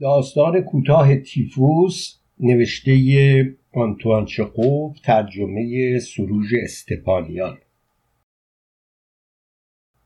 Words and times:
داستان 0.00 0.60
کوتاه 0.60 1.16
تیفوس 1.16 2.18
نوشته 2.40 3.56
آنتوان 3.72 4.24
چخوف 4.24 5.00
ترجمه 5.00 5.98
سروژ 5.98 6.54
استپانیان. 6.62 7.58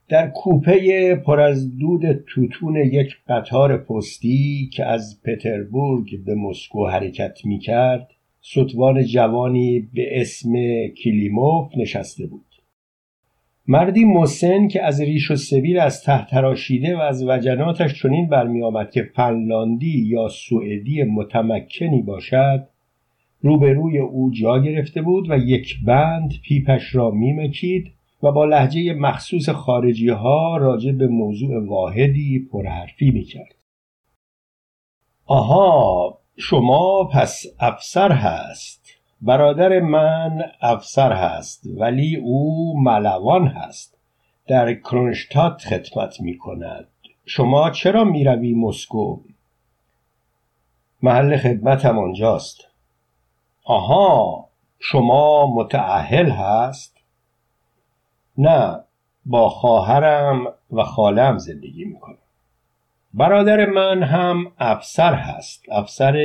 در 0.08 0.30
کوپه 0.30 1.14
پر 1.14 1.40
از 1.40 1.78
دود 1.78 2.12
توتون 2.12 2.76
یک 2.76 3.16
قطار 3.28 3.76
پستی 3.76 4.70
که 4.72 4.84
از 4.84 5.22
پتربورگ 5.22 6.24
به 6.24 6.34
مسکو 6.34 6.86
حرکت 6.86 7.38
می 7.44 7.58
کرد 7.58 8.10
ستوان 8.40 9.04
جوانی 9.04 9.80
به 9.80 10.20
اسم 10.20 10.52
کلیموف 11.04 11.72
نشسته 11.76 12.26
بود. 12.26 12.53
مردی 13.66 14.04
مسن 14.04 14.68
که 14.68 14.82
از 14.82 15.00
ریش 15.00 15.30
و 15.30 15.36
سبیل 15.36 15.78
از 15.78 16.02
ته 16.02 16.26
تراشیده 16.26 16.96
و 16.96 17.00
از 17.00 17.24
وجناتش 17.24 18.02
چنین 18.02 18.28
برمیآمد 18.28 18.90
که 18.90 19.02
فنلاندی 19.16 20.04
یا 20.06 20.28
سوئدی 20.28 21.02
متمکنی 21.02 22.02
باشد 22.02 22.66
روبروی 23.40 23.98
او 23.98 24.30
جا 24.30 24.58
گرفته 24.58 25.02
بود 25.02 25.30
و 25.30 25.38
یک 25.38 25.84
بند 25.86 26.32
پیپش 26.42 26.94
را 26.94 27.10
میمکید 27.10 27.92
و 28.22 28.32
با 28.32 28.44
لحجه 28.44 28.94
مخصوص 28.94 29.48
خارجی 29.48 30.08
ها 30.08 30.56
راجع 30.56 30.92
به 30.92 31.06
موضوع 31.06 31.66
واحدی 31.66 32.48
پرحرفی 32.52 33.10
می‌کرد. 33.10 33.54
آها 35.26 36.18
شما 36.36 37.10
پس 37.12 37.46
افسر 37.60 38.12
هست. 38.12 38.83
برادر 39.26 39.80
من 39.80 40.42
افسر 40.60 41.12
هست 41.12 41.66
ولی 41.76 42.16
او 42.16 42.74
ملوان 42.82 43.46
هست. 43.46 43.98
در 44.46 44.74
کرونشتات 44.74 45.62
خدمت 45.62 46.20
می 46.20 46.38
کند 46.38 46.88
شما 47.26 47.70
چرا 47.70 48.04
می 48.04 48.24
روی 48.24 48.54
مسکو؟ 48.54 49.20
محل 51.02 51.36
خدمتم 51.36 51.98
آنجاست. 51.98 52.68
آها 53.64 54.48
شما 54.78 55.54
متعهل 55.54 56.30
هست؟ 56.30 56.96
نه 58.38 58.80
با 59.26 59.48
خواهرم 59.48 60.46
و 60.72 60.82
خالم 60.82 61.38
زندگی 61.38 61.84
می‌کنم. 61.84 62.18
برادر 63.14 63.66
من 63.66 64.02
هم 64.02 64.52
افسر 64.58 65.14
هست 65.14 65.64
افسر 65.70 66.16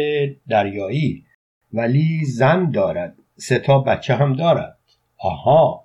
دریایی. 0.48 1.26
ولی 1.74 2.26
زن 2.26 2.72
دارد. 2.72 3.16
سه 3.38 3.60
بچه 3.86 4.16
هم 4.16 4.34
دارد. 4.34 4.78
آها. 5.18 5.84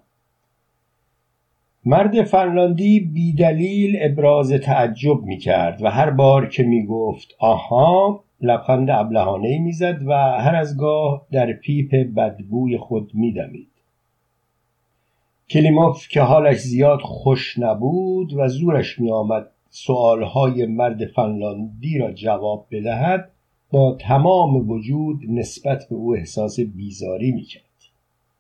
مرد 1.87 2.23
فنلاندی 2.23 3.01
بیدلیل 3.01 3.99
ابراز 4.01 4.53
تعجب 4.53 5.23
می 5.23 5.39
کرد 5.39 5.83
و 5.83 5.91
هر 5.91 6.11
بار 6.11 6.49
که 6.49 6.63
می 6.63 6.87
گفت 6.87 7.35
آها 7.39 8.25
لبخند 8.41 8.91
ابلهانه 8.91 9.59
می 9.59 9.73
زد 9.73 9.99
و 10.07 10.13
هر 10.41 10.55
از 10.55 10.77
گاه 10.77 11.27
در 11.33 11.53
پیپ 11.53 11.95
بدبوی 12.17 12.79
خود 12.79 13.11
می 13.15 13.33
دمید. 13.33 13.69
کلیموف 15.51 16.09
که 16.09 16.21
حالش 16.21 16.57
زیاد 16.57 17.01
خوش 17.01 17.59
نبود 17.59 18.35
و 18.35 18.49
زورش 18.49 18.99
می 18.99 19.11
آمد 19.11 19.47
سؤالهای 19.71 20.67
مرد 20.67 21.07
فنلاندی 21.07 21.99
را 21.99 22.13
جواب 22.13 22.67
بدهد 22.71 23.31
با 23.75 23.97
تمام 24.01 24.71
وجود 24.71 25.21
نسبت 25.29 25.87
به 25.91 25.97
او 25.97 26.17
احساس 26.17 26.61
بیزاری 26.61 27.33
می‌کرد. 27.33 27.63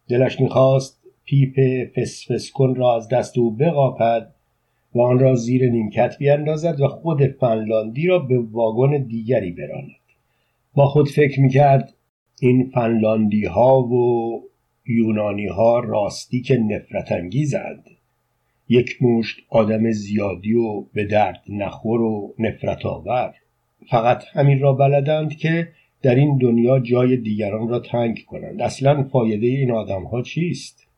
دلش 0.08 0.40
می‌خواست 0.40 1.00
پیپ 1.24 1.60
فسفس 1.96 2.50
کن 2.50 2.74
را 2.74 2.96
از 2.96 3.08
دست 3.08 3.38
او 3.38 3.50
بقاپد 3.50 4.34
و 4.94 5.00
آن 5.00 5.18
را 5.18 5.34
زیر 5.34 5.70
نیمکت 5.70 6.18
بیاندازد 6.18 6.80
و 6.80 6.88
خود 6.88 7.26
فنلاندی 7.26 8.06
را 8.06 8.18
به 8.18 8.38
واگن 8.38 9.02
دیگری 9.02 9.50
براند. 9.50 9.90
با 10.74 10.86
خود 10.86 11.08
فکر 11.08 11.40
می‌کرد 11.40 11.94
این 12.40 12.70
فنلاندی 12.74 13.44
ها 13.44 13.82
و 13.82 14.42
یونانی 14.86 15.46
ها 15.46 15.80
راستی 15.80 16.40
که 16.40 16.56
نفرت 16.56 17.12
انگیزند. 17.12 17.90
یک 18.68 19.02
مشت 19.02 19.36
آدم 19.48 19.90
زیادی 19.90 20.54
و 20.54 20.80
به 20.80 21.04
درد 21.04 21.42
نخور 21.48 22.00
و 22.00 22.34
نفرت 22.38 22.86
آور. 22.86 23.34
فقط 23.90 24.24
همین 24.32 24.60
را 24.60 24.72
بلدند 24.72 25.36
که 25.36 25.68
در 26.02 26.14
این 26.14 26.38
دنیا 26.38 26.78
جای 26.78 27.16
دیگران 27.16 27.68
را 27.68 27.78
تنگ 27.78 28.24
کنند. 28.26 28.62
اصلا 28.62 29.02
فایده 29.02 29.46
این 29.46 29.70
آدم 29.70 30.02
ها 30.02 30.22
چیست؟ 30.22 30.88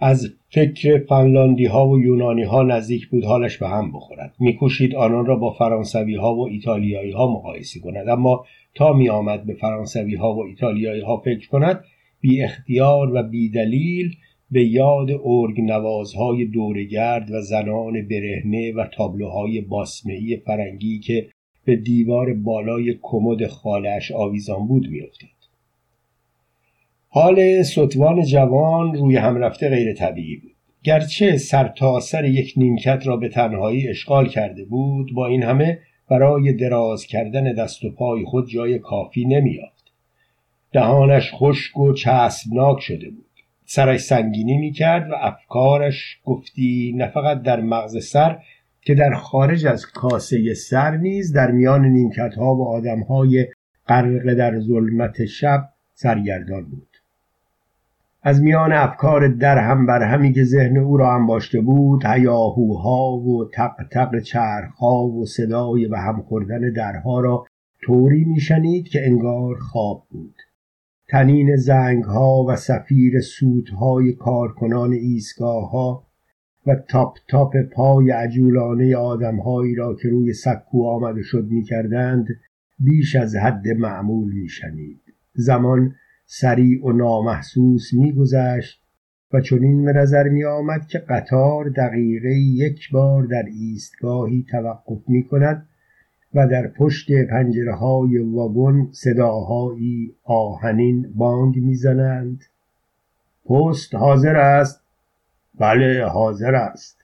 از 0.00 0.34
فکر 0.48 1.04
فنلاندی 1.08 1.64
ها 1.64 1.88
و 1.88 2.00
یونانی 2.00 2.42
ها 2.42 2.62
نزدیک 2.62 3.08
بود 3.08 3.24
حالش 3.24 3.58
به 3.58 3.68
هم 3.68 3.92
بخورد. 3.92 4.34
میکوشید 4.38 4.94
آنان 4.94 5.26
را 5.26 5.36
با 5.36 5.50
فرانسوی 5.50 6.14
ها 6.14 6.34
و 6.34 6.48
ایتالیایی 6.48 7.12
ها 7.12 7.32
مقایسه 7.32 7.80
کند. 7.80 8.08
اما 8.08 8.44
تا 8.74 8.92
می 8.92 9.08
آمد 9.08 9.46
به 9.46 9.54
فرانسوی 9.54 10.14
ها 10.14 10.34
و 10.34 10.46
ایتالیایی 10.46 11.00
ها 11.00 11.16
فکر 11.16 11.48
کند 11.48 11.84
بی 12.20 12.42
اختیار 12.42 13.14
و 13.14 13.22
بی 13.22 13.50
دلیل 13.50 14.16
به 14.52 14.64
یاد 14.64 15.10
ارگ 15.24 15.60
نوازهای 15.60 16.44
دورگرد 16.44 17.30
و 17.30 17.40
زنان 17.40 18.08
برهنه 18.08 18.72
و 18.72 18.86
تابلوهای 18.86 19.60
باسمهی 19.60 20.36
فرنگی 20.36 20.98
که 20.98 21.28
به 21.64 21.76
دیوار 21.76 22.34
بالای 22.34 22.98
کمد 23.02 23.46
خالش 23.46 24.12
آویزان 24.12 24.66
بود 24.66 24.88
میافتاد. 24.88 25.30
حال 27.08 27.62
ستوان 27.62 28.24
جوان 28.24 28.94
روی 28.94 29.16
هم 29.16 29.36
رفته 29.36 29.68
غیر 29.68 29.94
طبیعی 29.94 30.36
بود. 30.36 30.52
گرچه 30.84 31.36
سر 31.36 32.24
یک 32.24 32.54
نیمکت 32.56 33.06
را 33.06 33.16
به 33.16 33.28
تنهایی 33.28 33.88
اشغال 33.88 34.28
کرده 34.28 34.64
بود 34.64 35.14
با 35.14 35.26
این 35.26 35.42
همه 35.42 35.78
برای 36.08 36.52
دراز 36.52 37.06
کردن 37.06 37.54
دست 37.54 37.84
و 37.84 37.90
پای 37.90 38.24
خود 38.24 38.48
جای 38.48 38.78
کافی 38.78 39.24
نمیافت 39.24 39.92
دهانش 40.72 41.30
خشک 41.32 41.78
و 41.78 41.92
چسبناک 41.92 42.80
شده 42.80 43.10
بود. 43.10 43.31
سرش 43.74 44.00
سنگینی 44.00 44.58
می‌کرد 44.58 45.10
و 45.10 45.14
افکارش 45.14 46.20
گفتی 46.24 46.94
نه 46.96 47.06
فقط 47.06 47.42
در 47.42 47.60
مغز 47.60 48.04
سر 48.06 48.38
که 48.80 48.94
در 48.94 49.14
خارج 49.14 49.66
از 49.66 49.86
کاسه 49.86 50.54
سر 50.54 50.96
نیز 50.96 51.32
در 51.32 51.50
میان 51.50 51.84
نیمکت 51.84 52.34
ها 52.34 52.54
و 52.54 52.68
آدم 52.68 53.00
های 53.00 53.46
غرق 53.88 54.34
در 54.34 54.60
ظلمت 54.60 55.24
شب 55.24 55.68
سرگردان 55.94 56.64
بود. 56.64 56.88
از 58.22 58.42
میان 58.42 58.72
افکار 58.72 59.28
در 59.28 59.58
هم 59.58 59.86
بر 59.86 60.02
همی 60.02 60.32
که 60.32 60.44
ذهن 60.44 60.76
او 60.76 60.96
را 60.96 61.14
انباشته 61.14 61.60
بود 61.60 62.04
هیاهوها 62.06 63.12
و 63.12 63.50
تق 63.54 63.74
تق 63.90 64.20
چرخها 64.20 65.06
و 65.06 65.26
صدای 65.26 65.88
به 65.88 65.98
هم 65.98 66.22
خوردن 66.22 66.72
درها 66.72 67.20
را 67.20 67.46
طوری 67.82 68.24
میشنید 68.24 68.88
که 68.88 69.06
انگار 69.06 69.54
خواب 69.54 70.02
بود. 70.10 70.34
تنین 71.12 71.56
زنگ 71.56 72.04
ها 72.04 72.44
و 72.48 72.56
سفیر 72.56 73.20
های 73.80 74.12
کارکنان 74.12 74.92
ایستگاه 74.92 75.70
ها 75.70 76.06
و 76.66 76.74
تاپ 76.74 77.16
تاپ 77.28 77.56
پای 77.56 78.10
عجولانه 78.10 78.96
آدمهایی 78.96 79.74
را 79.74 79.94
که 79.94 80.08
روی 80.08 80.32
سکو 80.32 80.86
آمده 80.86 81.22
شد 81.22 81.44
می‌کردند 81.50 82.26
بیش 82.78 83.16
از 83.16 83.36
حد 83.36 83.68
معمول 83.68 84.32
میشنید. 84.32 85.00
زمان 85.34 85.94
سریع 86.26 86.86
و 86.86 86.92
نامحسوس 86.92 87.92
میگذشت 87.92 88.82
و 89.32 89.40
چنین 89.40 89.84
به 89.84 89.92
نظر 89.92 90.28
می 90.28 90.44
آمد 90.44 90.86
که 90.86 90.98
قطار 90.98 91.68
دقیقه 91.68 92.34
یک 92.34 92.90
بار 92.92 93.26
در 93.26 93.44
ایستگاهی 93.44 94.46
توقف 94.50 95.08
می 95.08 95.24
کند 95.24 95.68
و 96.34 96.48
در 96.48 96.66
پشت 96.66 97.12
پنجره 97.30 97.74
های 97.74 98.18
واگن 98.18 98.88
صداهایی 98.92 100.14
آهنین 100.24 101.12
بانگ 101.14 101.56
می‌زنند. 101.58 102.44
پست 103.46 103.94
حاضر 103.94 104.36
است؟ 104.36 104.80
بله 105.58 106.04
حاضر 106.04 106.54
است. 106.54 107.02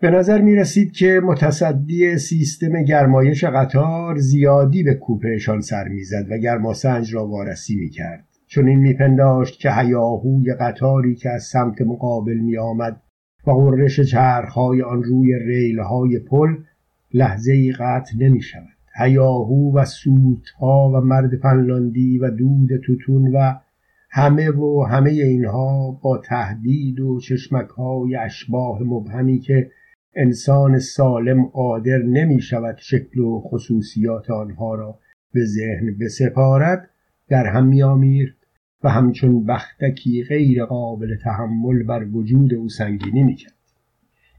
به 0.00 0.10
نظر 0.10 0.40
می 0.40 0.54
رسید 0.54 0.92
که 0.92 1.20
متصدی 1.24 2.18
سیستم 2.18 2.82
گرمایش 2.82 3.44
قطار 3.44 4.18
زیادی 4.18 4.82
به 4.82 4.94
کوپهشان 4.94 5.60
سر 5.60 5.88
می‌زد 5.88 6.26
و 6.30 6.38
گرماسنج 6.38 7.14
را 7.14 7.26
وارسی 7.26 7.76
می 7.76 7.88
کرد 7.88 8.24
چون 8.46 8.68
این 8.68 8.78
میپنداشت 8.78 9.60
که 9.60 9.72
هیاهوی 9.72 10.54
قطاری 10.54 11.14
که 11.14 11.30
از 11.30 11.42
سمت 11.42 11.82
مقابل 11.82 12.36
می 12.36 12.58
آمد 12.58 13.00
و 13.46 13.50
قررش 13.50 14.00
چرخهای 14.00 14.82
آن 14.82 15.02
روی 15.02 15.38
ریلهای 15.38 16.18
پل 16.18 16.56
لحظه 17.14 17.52
ای 17.52 17.72
قطع 17.72 18.16
نمی 18.18 18.42
شود 18.42 18.74
هیاهو 18.96 19.78
و 19.78 19.84
سوتها 19.84 20.90
و 20.94 21.00
مرد 21.00 21.36
فنلاندی 21.36 22.18
و 22.18 22.30
دود 22.30 22.68
توتون 22.86 23.36
و 23.36 23.54
همه 24.10 24.50
و 24.50 24.86
همه 24.90 25.10
اینها 25.10 25.90
با 26.02 26.18
تهدید 26.18 27.00
و 27.00 27.20
چشمک 27.20 27.68
های 27.68 28.16
اشباه 28.16 28.82
مبهمی 28.82 29.38
که 29.38 29.70
انسان 30.16 30.78
سالم 30.78 31.44
قادر 31.44 31.98
نمی 31.98 32.40
شود 32.40 32.76
شکل 32.78 33.20
و 33.20 33.40
خصوصیات 33.40 34.30
آنها 34.30 34.74
را 34.74 34.98
به 35.32 35.44
ذهن 35.44 35.98
بسپارد 36.00 36.90
در 37.28 37.46
هم 37.46 37.66
میآمیخت 37.66 38.36
و 38.84 38.88
همچون 38.88 39.46
بختکی 39.46 40.24
غیر 40.28 40.64
قابل 40.64 41.16
تحمل 41.24 41.82
بر 41.82 42.04
وجود 42.04 42.54
او 42.54 42.68
سنگینی 42.68 43.22
می‌کرد. 43.22 43.53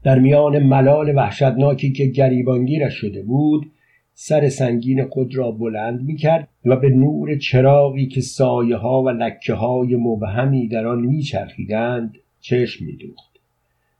در 0.06 0.18
میان 0.18 0.58
ملال 0.58 1.16
وحشتناکی 1.16 1.92
که 1.92 2.06
گریبانگیرش 2.06 2.94
شده 2.94 3.22
بود 3.22 3.70
سر 4.14 4.48
سنگین 4.48 5.04
خود 5.04 5.36
را 5.36 5.50
بلند 5.50 6.02
می 6.02 6.16
کرد 6.16 6.48
و 6.64 6.76
به 6.76 6.88
نور 6.88 7.38
چراغی 7.38 8.06
که 8.06 8.20
سایه 8.20 8.76
ها 8.76 9.02
و 9.02 9.08
لکه 9.08 9.54
های 9.54 9.96
مبهمی 9.96 10.68
در 10.68 10.86
آن 10.86 11.00
می 11.00 11.22
چرخیدند 11.22 12.14
چشم 12.40 12.84
می 12.84 12.96
دوخت. 12.96 13.36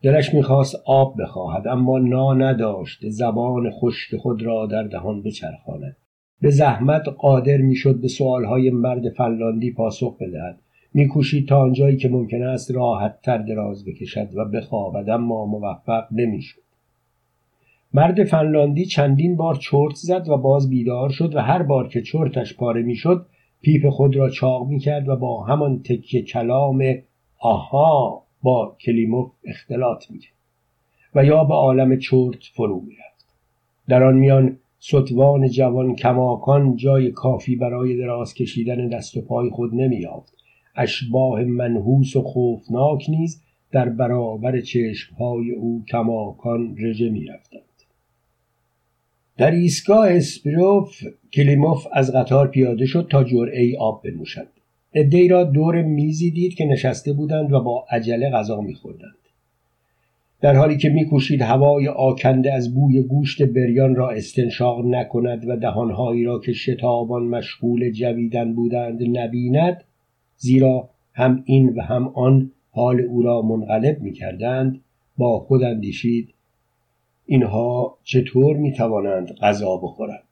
دلش 0.02 0.34
می‌خواست 0.34 0.76
آب 0.86 1.22
بخواهد 1.22 1.68
اما 1.68 1.98
نا 1.98 2.34
نداشت. 2.34 3.08
زبان 3.08 3.70
خشک 3.70 4.16
خود 4.16 4.42
را 4.42 4.66
در 4.66 4.82
دهان 4.82 5.22
بچرخاند. 5.22 5.96
به 6.40 6.50
زحمت 6.50 7.08
قادر 7.08 7.56
می‌شد 7.56 8.00
به 8.00 8.08
سوالهای 8.08 8.70
مرد 8.70 9.08
فنلاندی 9.08 9.70
پاسخ 9.70 10.16
بدهد. 10.20 10.58
میکوشید 10.96 11.48
تا 11.48 11.60
آنجایی 11.60 11.96
که 11.96 12.08
ممکن 12.08 12.42
است 12.42 12.70
راحتتر 12.70 13.38
دراز 13.38 13.84
بکشد 13.84 14.28
و 14.34 14.44
بخوابد 14.44 15.10
اما 15.10 15.46
موفق 15.46 16.04
نمی‌شد. 16.12 16.60
مرد 17.94 18.24
فنلاندی 18.24 18.84
چندین 18.84 19.36
بار 19.36 19.54
چرت 19.54 19.94
زد 19.94 20.28
و 20.28 20.36
باز 20.36 20.70
بیدار 20.70 21.08
شد 21.08 21.34
و 21.34 21.38
هر 21.38 21.62
بار 21.62 21.88
که 21.88 22.02
چرتش 22.02 22.56
پاره 22.56 22.82
می‌شد 22.82 23.26
پیپ 23.62 23.88
خود 23.88 24.16
را 24.16 24.30
چاق 24.30 24.68
می‌کرد 24.68 25.08
و 25.08 25.16
با 25.16 25.44
همان 25.44 25.82
تکه 25.82 26.22
کلام 26.22 26.84
آها 27.38 28.22
با 28.42 28.76
کلیموف 28.80 29.30
اختلاط 29.44 30.10
می‌کرد 30.10 30.36
و 31.14 31.24
یا 31.24 31.44
به 31.44 31.54
عالم 31.54 31.98
چرت 31.98 32.44
فرو 32.54 32.80
می‌رفت. 32.80 33.34
در 33.88 34.02
آن 34.02 34.16
میان 34.16 34.58
ستوان 34.78 35.48
جوان 35.48 35.94
کماکان 35.94 36.76
جای 36.76 37.10
کافی 37.10 37.56
برای 37.56 37.96
دراز 37.96 38.34
کشیدن 38.34 38.88
دست 38.88 39.16
و 39.16 39.20
پای 39.20 39.50
خود 39.50 39.74
نمییافت. 39.74 40.35
اشباه 40.76 41.44
منحوس 41.44 42.16
و 42.16 42.22
خوفناک 42.22 43.10
نیز 43.10 43.42
در 43.72 43.88
برابر 43.88 44.60
چشمهای 44.60 45.50
او 45.50 45.84
کماکان 45.88 46.76
رژه 46.78 47.08
می‌رفتند. 47.10 47.62
در 49.36 49.50
ایستگاه 49.50 50.10
اسپروف 50.10 51.02
کلیموف 51.32 51.86
از 51.92 52.12
قطار 52.12 52.48
پیاده 52.48 52.86
شد 52.86 53.06
تا 53.10 53.24
جرعه 53.24 53.78
آب 53.78 54.02
بنوشد. 54.04 54.48
عدهای 54.94 55.28
را 55.28 55.44
دور 55.44 55.82
میزی 55.82 56.30
دید 56.30 56.54
که 56.54 56.64
نشسته 56.64 57.12
بودند 57.12 57.52
و 57.52 57.60
با 57.60 57.86
عجله 57.90 58.30
غذا 58.30 58.60
میخوردند. 58.60 59.16
در 60.40 60.56
حالی 60.56 60.76
که 60.76 60.88
میکوشید 60.88 61.42
هوای 61.42 61.88
آکنده 61.88 62.52
از 62.52 62.74
بوی 62.74 63.02
گوشت 63.02 63.42
بریان 63.42 63.94
را 63.94 64.10
استنشاق 64.10 64.86
نکند 64.86 65.48
و 65.48 65.56
دهانهایی 65.56 66.24
را 66.24 66.38
که 66.38 66.52
شتابان 66.52 67.22
مشغول 67.22 67.90
جویدن 67.90 68.54
بودند 68.54 69.18
نبیند 69.18 69.84
زیرا 70.36 70.88
هم 71.14 71.42
این 71.46 71.74
و 71.76 71.82
هم 71.82 72.08
آن 72.08 72.52
حال 72.70 73.00
او 73.00 73.22
را 73.22 73.42
منقلب 73.42 74.00
می‌کردند 74.00 74.80
با 75.18 75.38
خود 75.38 75.62
اندیشید 75.62 76.34
اینها 77.26 77.98
چطور 78.04 78.56
می‌توانند 78.56 79.32
غذا 79.32 79.76
بخورند. 79.76 80.22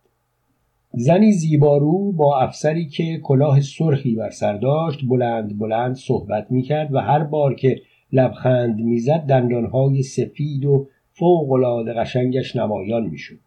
زنی 0.93 1.33
زیبارو 1.33 2.13
با 2.13 2.41
افسری 2.41 2.87
که 2.87 3.19
کلاه 3.23 3.61
سرخی 3.61 4.15
بر 4.15 4.31
سر 4.31 4.57
داشت 4.57 5.01
بلند 5.09 5.59
بلند 5.59 5.95
صحبت 5.95 6.47
می‌کرد 6.51 6.95
و 6.95 6.99
هر 6.99 7.25
بار 7.25 7.55
که 7.55 7.81
لبخند 8.13 8.81
می‌زد 8.81 9.21
دندانهای 9.29 10.03
سفید 10.03 10.65
و 10.65 10.87
فوقالعاده 11.13 11.93
قشنگش 11.93 12.57
نمایان 12.57 13.07
می‌شد. 13.07 13.41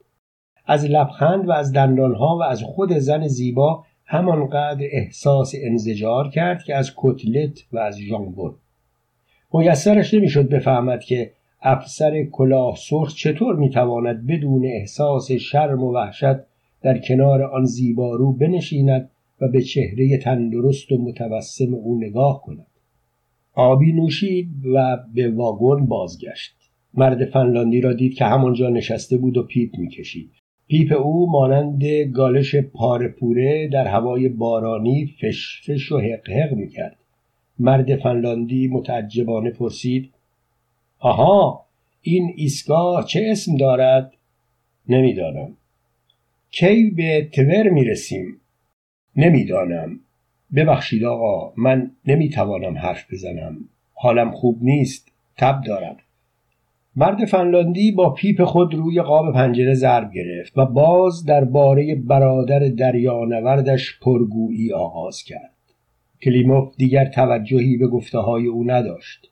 از 0.66 0.86
لبخند 0.86 1.48
و 1.48 1.52
از 1.52 1.74
دندانها 1.74 2.38
و 2.38 2.44
از 2.44 2.64
خود 2.64 2.94
زن 2.94 3.28
زیبا 3.28 3.84
همانقدر 4.10 4.86
احساس 4.92 5.54
انزجار 5.62 6.30
کرد 6.30 6.64
که 6.64 6.76
از 6.76 6.94
کتلت 6.98 7.66
و 7.72 7.78
از 7.78 8.00
ژامبون 8.00 8.56
میسرش 9.54 10.14
نمی‌شد 10.14 10.50
بفهمد 10.50 11.04
که 11.04 11.32
افسر 11.62 12.24
کلاه 12.24 12.76
سرخ 12.76 13.16
چطور 13.16 13.56
می‌تواند 13.56 14.28
بدون 14.28 14.66
احساس 14.66 15.32
شرم 15.32 15.84
و 15.84 15.94
وحشت 15.94 16.38
در 16.82 16.98
کنار 16.98 17.44
آن 17.44 17.66
زیبارو 17.66 18.32
بنشیند 18.32 19.10
و 19.42 19.48
به 19.48 19.62
چهره 19.62 20.18
تندرست 20.18 20.92
و 20.92 20.98
متوسم 20.98 21.74
او 21.74 22.00
نگاه 22.00 22.42
کند. 22.42 22.68
آبی 23.54 23.92
نوشید 23.92 24.50
و 24.74 24.98
به 25.14 25.30
واگن 25.30 25.86
بازگشت. 25.86 26.56
مرد 26.94 27.26
فنلاندی 27.26 27.82
را 27.82 27.94
دید 27.94 28.14
که 28.14 28.26
همانجا 28.26 28.70
نشسته 28.70 29.18
بود 29.18 29.38
و 29.38 29.44
پیپ 29.44 29.78
می‌کشید. 29.78 30.32
پیپ 30.68 30.94
او 30.94 31.32
مانند 31.32 31.84
گالش 32.14 32.56
پاره‌پوره 32.56 33.68
در 33.68 33.88
هوای 33.88 34.30
بارانی 34.30 35.16
فش 35.22 35.62
فش 35.62 35.92
و 35.92 36.00
هق 36.00 36.30
هق 36.30 36.54
می‌کرد. 36.54 36.96
مرد 37.60 37.96
فنلاندی 37.96 38.68
متعجبانه 38.68 39.52
پرسید 39.52 40.14
آها 41.00 41.66
این 42.02 42.34
ایستگاه 42.36 43.06
چه 43.06 43.28
اسم 43.32 43.58
دارد؟ 43.58 44.14
نمی‌دانم. 44.90 45.58
کی 46.52 46.90
به 46.90 47.30
تور 47.34 47.70
می‌رسیم؟ 47.70 48.42
نمی‌دانم. 49.16 50.00
ببخشید 50.56 51.04
آقا 51.04 51.54
من 51.58 51.92
نمی‌توانم 52.06 52.78
حرف 52.78 53.14
بزنم. 53.14 53.58
حالم 53.94 54.32
خوب 54.32 54.58
نیست. 54.62 55.12
تب 55.38 55.62
دارم. 55.66 55.98
مرد 57.00 57.26
فنلاندی 57.26 57.92
با 57.92 58.10
پیپ 58.10 58.44
خود 58.44 58.74
روی 58.74 59.02
قاب 59.02 59.34
پنجره 59.34 59.74
ضرب 59.74 60.12
گرفت 60.12 60.58
و 60.58 60.66
باز 60.66 61.26
درباره 61.26 61.96
برادر 61.96 62.60
دریانوردش 62.60 64.00
پرگویی 64.00 64.74
آغاز 64.74 65.24
کرد. 65.24 65.54
کلیموف 66.24 66.76
دیگر 66.78 67.06
توجهی 67.06 67.78
به 67.78 67.88
گفته 67.88 68.18
های 68.20 68.46
او 68.46 68.64
نداشت. 68.72 69.32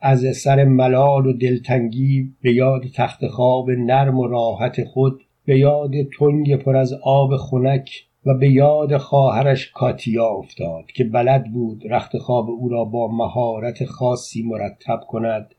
از 0.00 0.36
سر 0.36 0.64
ملال 0.64 1.26
و 1.26 1.32
دلتنگی 1.32 2.32
به 2.42 2.54
یاد 2.54 2.82
تخت 2.94 3.26
خواب 3.26 3.70
نرم 3.70 4.18
و 4.18 4.26
راحت 4.26 4.84
خود 4.84 5.20
به 5.44 5.58
یاد 5.58 5.92
تنگ 6.18 6.56
پر 6.56 6.76
از 6.76 6.92
آب 7.02 7.36
خنک 7.36 7.90
و 8.26 8.34
به 8.34 8.50
یاد 8.50 8.96
خواهرش 8.96 9.70
کاتیا 9.70 10.26
افتاد 10.26 10.86
که 10.86 11.04
بلد 11.04 11.52
بود 11.52 11.82
رخت 11.90 12.18
خواب 12.18 12.50
او 12.50 12.68
را 12.68 12.84
با 12.84 13.08
مهارت 13.08 13.84
خاصی 13.84 14.42
مرتب 14.42 15.00
کند. 15.08 15.54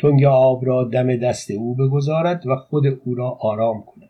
تنگ 0.00 0.24
آب 0.24 0.66
را 0.66 0.84
دم 0.84 1.16
دست 1.16 1.50
او 1.50 1.74
بگذارد 1.74 2.46
و 2.46 2.56
خود 2.56 2.86
او 2.86 3.14
را 3.14 3.30
آرام 3.40 3.82
کند. 3.82 4.08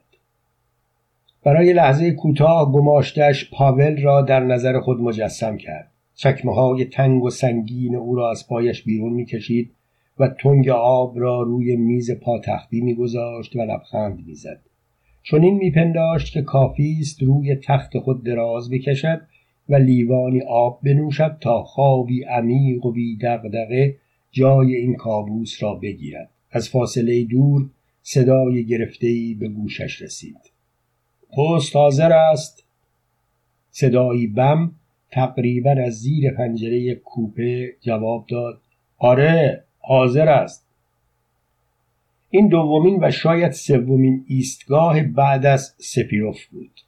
برای 1.44 1.72
لحظه 1.72 2.10
کوتاه 2.10 2.72
گماشتش 2.72 3.50
پاول 3.50 4.02
را 4.02 4.22
در 4.22 4.40
نظر 4.40 4.80
خود 4.80 5.00
مجسم 5.00 5.56
کرد. 5.56 5.90
چکمه 6.14 6.54
های 6.54 6.84
تنگ 6.84 7.24
و 7.24 7.30
سنگین 7.30 7.96
او 7.96 8.14
را 8.14 8.30
از 8.30 8.48
پایش 8.48 8.82
بیرون 8.82 9.12
می‌کشید 9.12 9.70
و 10.18 10.28
تنگ 10.28 10.68
آب 10.68 11.18
را 11.18 11.42
روی 11.42 11.76
میز 11.76 12.10
پاتختی 12.10 12.80
میگذاشت 12.80 13.56
و 13.56 13.58
لبخند 13.58 14.26
می‌زد. 14.26 14.60
چنین 15.22 15.54
میپنداشت 15.54 16.32
که 16.32 16.42
کافی 16.42 16.96
است 17.00 17.22
روی 17.22 17.56
تخت 17.56 17.98
خود 17.98 18.24
دراز 18.24 18.70
بکشد 18.70 19.20
و 19.68 19.74
لیوانی 19.74 20.40
آب 20.40 20.80
بنوشد 20.82 21.36
تا 21.40 21.62
خوابی 21.62 22.24
عمیق 22.24 22.86
و 22.86 22.92
بی 22.92 23.18
دغدغه 23.22 23.96
جای 24.30 24.76
این 24.76 24.96
کابوس 24.96 25.62
را 25.62 25.74
بگیرد. 25.74 26.30
از 26.50 26.68
فاصله 26.68 27.24
دور 27.24 27.70
صدای 28.02 28.66
گرفتهای 28.66 29.34
به 29.34 29.48
گوشش 29.48 30.02
رسید. 30.02 30.52
پست 31.32 31.76
حاضر 31.76 32.12
است. 32.12 32.64
صدایی 33.70 34.26
بم 34.26 34.72
تقریبا 35.10 35.70
از 35.86 35.94
زیر 35.94 36.30
پنجره 36.30 36.94
کوپه 36.94 37.72
جواب 37.80 38.26
داد. 38.28 38.60
آره 38.98 39.64
حاضر 39.78 40.28
است. 40.28 40.68
این 42.30 42.48
دومین 42.48 42.98
و 43.04 43.10
شاید 43.10 43.52
سومین 43.52 44.24
ایستگاه 44.28 45.02
بعد 45.02 45.46
از 45.46 45.74
سپیروف 45.78 46.46
بود. 46.46 46.80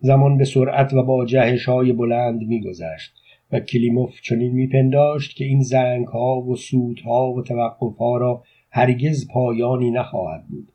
زمان 0.00 0.38
به 0.38 0.44
سرعت 0.44 0.92
و 0.92 1.02
با 1.02 1.26
جهش 1.26 1.64
های 1.64 1.92
بلند 1.92 2.42
میگذشت. 2.42 3.21
و 3.52 3.60
کلیموف 3.60 4.20
چنین 4.20 4.52
میپنداشت 4.52 5.36
که 5.36 5.44
این 5.44 5.62
زنگ 5.62 6.06
ها 6.06 6.40
و 6.40 6.56
ها 7.04 7.32
و 7.32 7.42
توقف 7.42 7.96
ها 7.96 8.16
را 8.16 8.42
هرگز 8.70 9.28
پایانی 9.28 9.90
نخواهد 9.90 10.46
بود. 10.48 10.72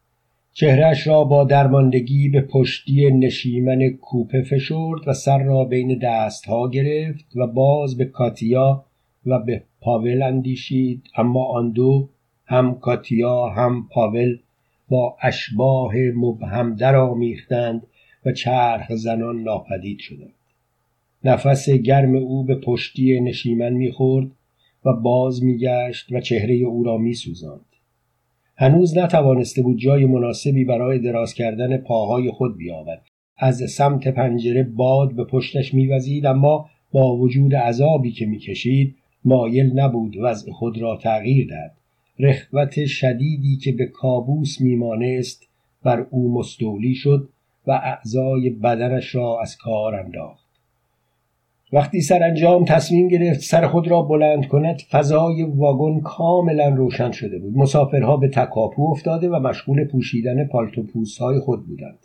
چهرش 0.53 1.07
را 1.07 1.23
با 1.23 1.43
درماندگی 1.43 2.29
به 2.29 2.41
پشتی 2.41 3.11
نشیمن 3.11 3.89
کوپه 3.89 4.41
فشرد 4.41 5.07
و 5.07 5.13
سر 5.13 5.43
را 5.43 5.63
بین 5.63 6.03
ها 6.47 6.69
گرفت 6.69 7.25
و 7.35 7.47
باز 7.47 7.97
به 7.97 8.05
کاتیا 8.05 8.85
و 9.25 9.39
به 9.39 9.63
پاول 9.81 10.21
اندیشید 10.21 11.03
اما 11.15 11.45
آن 11.45 11.71
دو 11.71 12.09
هم 12.45 12.79
کاتیا 12.79 13.47
هم 13.47 13.87
پاول 13.91 14.37
با 14.89 15.17
اشباه 15.21 15.93
مبهم 16.15 16.75
درآمیختند 16.75 17.87
و 18.25 18.31
چرخ 18.31 18.95
زنان 18.95 19.43
ناپدید 19.43 19.99
شدند. 19.99 20.36
نفس 21.23 21.69
گرم 21.69 22.15
او 22.15 22.43
به 22.43 22.55
پشتی 22.55 23.21
نشیمن 23.21 23.73
می‌خورد 23.73 24.27
و 24.85 24.93
باز 24.93 25.43
میگشت 25.43 26.11
و 26.11 26.19
چهره 26.19 26.55
او 26.55 26.83
را 26.83 26.97
میسوزاند. 26.97 27.65
هنوز 28.55 28.97
نتوانسته 28.97 29.61
بود 29.61 29.77
جای 29.77 30.05
مناسبی 30.05 30.65
برای 30.65 30.99
دراز 30.99 31.33
کردن 31.33 31.77
پاهای 31.77 32.31
خود 32.31 32.57
بیابد. 32.57 33.01
از 33.37 33.57
سمت 33.57 34.07
پنجره 34.07 34.63
باد 34.63 35.15
به 35.15 35.23
پشتش 35.23 35.73
میوزید 35.73 36.25
اما 36.25 36.69
با 36.91 37.17
وجود 37.17 37.55
عذابی 37.55 38.11
که 38.11 38.25
می‌کشید 38.25 38.95
مایل 39.25 39.79
نبود 39.79 40.17
وضع 40.21 40.51
خود 40.51 40.77
را 40.77 40.95
تغییر 40.95 41.47
دهد. 41.47 41.77
رخوت 42.19 42.85
شدیدی 42.85 43.57
که 43.57 43.71
به 43.71 43.85
کابوس 43.85 44.61
میمانست 44.61 45.47
بر 45.83 46.07
او 46.11 46.33
مستولی 46.33 46.95
شد 46.95 47.29
و 47.67 47.71
اعضای 47.71 48.49
بدنش 48.49 49.15
را 49.15 49.41
از 49.41 49.57
کار 49.57 49.95
انداخت. 49.95 50.46
وقتی 51.73 52.01
سرانجام 52.01 52.65
تصمیم 52.65 53.07
گرفت 53.07 53.39
سر 53.39 53.67
خود 53.67 53.87
را 53.87 54.01
بلند 54.01 54.47
کند 54.47 54.81
فضای 54.91 55.43
واگن 55.43 55.99
کاملا 55.99 56.69
روشن 56.69 57.11
شده 57.11 57.39
بود. 57.39 57.57
مسافرها 57.57 58.17
به 58.17 58.27
تکاپو 58.27 58.91
افتاده 58.91 59.29
و 59.29 59.39
مشغول 59.39 59.85
پوشیدن 59.85 60.47
پالتو 60.47 60.83
های 61.19 61.39
خود 61.39 61.67
بودند. 61.67 61.99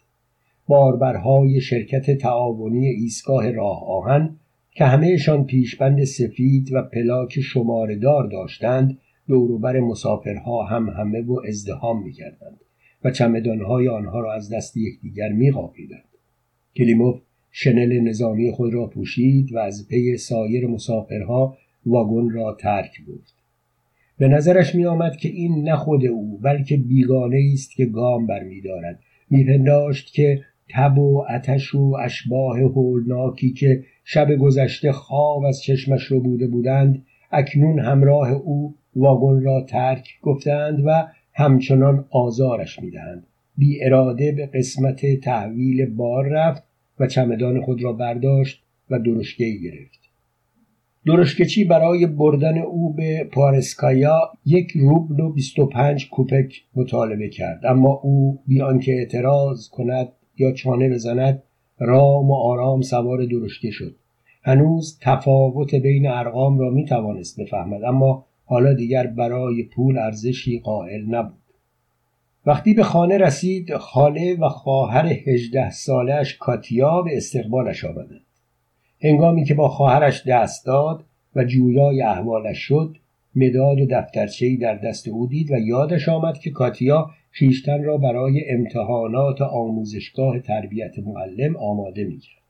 باربرهای 0.69 1.61
شرکت 1.61 2.11
تعاونی 2.11 2.87
ایستگاه 2.87 3.50
راه 3.50 3.85
آهن 3.88 4.37
که 4.71 4.85
همهشان 4.85 5.45
پیشبند 5.45 6.04
سفید 6.04 6.73
و 6.73 6.83
پلاک 6.83 7.40
شماردار 7.40 8.26
داشتند 8.26 8.99
دوروبر 9.28 9.81
مسافرها 9.81 10.62
هم 10.62 10.88
همه 10.88 11.23
و 11.23 11.40
ازدهام 11.49 12.02
می‌کردند 12.02 12.61
و 13.04 13.11
چمدانهای 13.11 13.88
آنها 13.88 14.21
را 14.21 14.35
از 14.35 14.52
دست 14.52 14.76
یکدیگر 14.76 15.28
میقاپیدند. 15.28 16.09
کلیموف 16.76 17.21
شنل 17.52 18.00
نظامی 18.00 18.50
خود 18.50 18.75
را 18.75 18.87
پوشید 18.87 19.52
و 19.52 19.59
از 19.59 19.88
پی 19.88 20.16
سایر 20.16 20.66
مسافرها 20.66 21.59
واگن 21.87 22.30
را 22.30 22.56
ترک 22.61 23.00
گفت 23.09 23.35
به 24.18 24.28
نظرش 24.28 24.75
می 24.75 24.87
آمد 24.87 25.16
که 25.16 25.28
این 25.28 25.68
نه 25.68 25.76
خود 25.76 26.06
او 26.06 26.38
بلکه 26.42 26.76
بیگانه 26.76 27.50
است 27.52 27.76
که 27.76 27.87
گام 27.87 28.26
برمیدارد 28.26 29.00
میپنداشت 29.30 30.14
که 30.14 30.40
تب 30.71 30.99
و 30.99 31.25
اتش 31.30 31.75
و 31.75 31.97
اشباه 32.04 32.59
هولناکی 32.59 33.52
که 33.52 33.85
شب 34.04 34.37
گذشته 34.37 34.92
خواب 34.92 35.44
از 35.44 35.62
چشمش 35.62 36.04
رو 36.04 36.21
بوده 36.21 36.47
بودند 36.47 37.02
اکنون 37.32 37.78
همراه 37.78 38.30
او 38.32 38.75
واگن 38.97 39.42
را 39.42 39.61
ترک 39.61 40.09
گفتند 40.23 40.82
و 40.87 41.06
همچنان 41.32 42.04
آزارش 42.11 42.82
می‌دهند. 42.82 43.26
بی 43.59 43.85
اراده 43.85 44.32
به 44.32 44.47
قسمت 44.47 45.21
تحویل 45.21 45.87
بار 45.87 46.28
رفت 46.28 46.62
و 47.00 47.06
چمدان 47.06 47.61
خود 47.61 47.82
را 47.82 47.92
برداشت 47.92 48.64
و 48.90 48.99
درشکه 48.99 49.44
گرفت. 49.50 50.02
درشکچی 51.06 51.64
برای 51.64 52.06
بردن 52.06 52.58
او 52.58 52.92
به 52.92 53.25
پارسکایا 53.32 54.20
یک 54.44 54.72
روبل 54.75 55.20
و 55.20 55.32
بیست 55.32 55.58
و 55.58 55.66
پنج 55.66 56.08
کوپک 56.11 56.54
مطالبه 56.75 57.28
کرد. 57.28 57.66
اما 57.66 58.00
او 58.02 58.42
بیان 58.46 58.78
که 58.78 58.92
اعتراض 58.92 59.68
کند 59.68 60.08
یا 60.38 60.52
چانه 60.52 60.88
بزند 60.88 61.42
رام 61.78 62.30
و 62.30 62.34
آرام 62.34 62.80
سوار 62.80 63.26
درشکه 63.26 63.70
شد. 63.70 63.96
هنوز 64.42 64.99
تفاوت 65.02 65.75
بین 65.75 66.06
ارقام 66.06 66.58
را 66.58 66.70
می 66.70 66.84
توانست 66.84 67.40
بفهمد 67.40 67.84
اما 67.84 68.26
حالا 68.44 68.75
دیگر 68.75 69.06
برای 69.06 69.62
پول 69.62 69.99
ارزشی 69.99 70.58
قائل 70.58 71.04
نبود. 71.04 71.41
وقتی 72.46 72.75
به 72.75 72.82
خانه 72.82 73.18
رسید 73.18 73.76
خاله 73.76 74.37
و 74.40 74.49
خواهر 74.49 75.06
هجده 75.06 75.70
سالش 75.70 76.37
کاتیا 76.37 77.02
به 77.02 77.16
استقبالش 77.16 77.84
آمدند. 77.84 78.26
هنگامی 79.02 79.44
که 79.44 79.54
با 79.54 79.68
خواهرش 79.68 80.26
دست 80.26 80.66
داد 80.66 81.04
و 81.37 81.44
جویای 81.44 82.02
احوالش 82.02 82.58
شد 82.58 82.96
مداد 83.37 83.80
و 83.80 83.87
دفترچهای 83.90 84.56
در 84.56 84.75
دست 84.75 85.08
او 85.08 85.26
دید 85.26 85.50
و 85.50 85.58
یادش 85.58 86.08
آمد 86.08 86.38
که 86.38 86.50
کاتیا 86.50 87.11
خیشتن 87.30 87.82
را 87.84 87.96
برای 87.96 88.50
امتحانات 88.50 89.40
آموزشگاه 89.42 90.38
تربیت 90.38 90.99
معلم 90.99 91.56
آماده 91.56 92.04
می‌کرد 92.04 92.41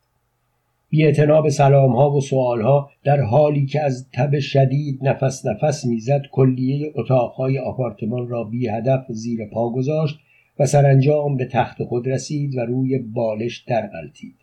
بی 0.93 1.13
به 1.43 1.51
سلام 1.51 1.97
ها 1.97 2.11
و 2.11 2.21
سوال 2.21 2.63
ها 2.63 2.91
در 3.05 3.21
حالی 3.21 3.67
که 3.67 3.81
از 3.81 4.09
تب 4.13 4.39
شدید 4.39 4.99
نفس 5.03 5.47
نفس 5.47 5.87
می‌زد 5.87 6.23
کلیه 6.33 6.93
اتاقهای 6.95 7.59
آپارتمان 7.59 8.29
را 8.29 8.45
بی 8.45 8.69
هدف 8.69 9.07
زیر 9.09 9.47
پا 9.47 9.71
گذاشت 9.71 10.19
و 10.59 10.67
سرانجام 10.67 11.37
به 11.37 11.45
تخت 11.45 11.85
خود 11.85 12.09
رسید 12.09 12.57
و 12.57 12.61
روی 12.61 12.99
بالش 12.99 13.59
در 13.59 13.87
غلطید 13.87 14.35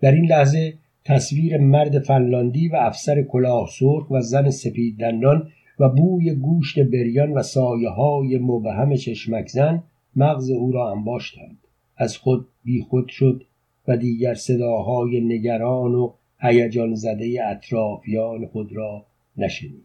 در 0.00 0.12
این 0.12 0.24
لحظه 0.24 0.74
تصویر 1.04 1.58
مرد 1.58 1.98
فنلاندی 1.98 2.68
و 2.68 2.76
افسر 2.76 3.22
کلاه 3.22 3.68
سرخ 3.78 4.10
و 4.10 4.20
زن 4.20 4.50
سپید 4.50 4.98
دندان 4.98 5.48
و 5.78 5.88
بوی 5.88 6.34
گوشت 6.34 6.80
بریان 6.80 7.32
و 7.32 7.42
سایه 7.42 7.88
های 7.88 8.38
مبهم 8.38 8.94
چشمک 8.94 9.46
زن 9.46 9.82
مغز 10.16 10.50
او 10.50 10.72
را 10.72 10.92
انباشتند. 10.92 11.58
از 11.96 12.16
خود 12.16 12.46
بی 12.64 12.80
خود 12.80 13.08
شد 13.08 13.44
و 13.88 13.96
دیگر 13.96 14.34
صداهای 14.34 15.20
نگران 15.20 15.94
و 15.94 16.12
هیجان 16.40 16.94
زده 16.94 17.38
اطرافیان 17.46 18.46
خود 18.46 18.72
را 18.72 19.06
نشنید. 19.36 19.84